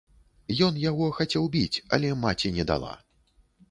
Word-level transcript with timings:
Ён 0.67 0.79
яго 0.89 1.11
хацеў 1.19 1.45
біць, 1.59 1.77
але 1.99 2.13
маці 2.27 2.57
не 2.61 2.71
дала. 2.75 3.01